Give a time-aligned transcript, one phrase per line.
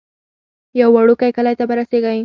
[0.79, 2.19] یو وړوکی کلی ته به رسیږئ.